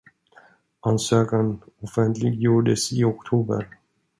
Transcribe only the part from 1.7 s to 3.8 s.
offentliggjordes i oktober.